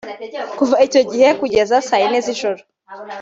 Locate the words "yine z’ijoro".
2.01-2.61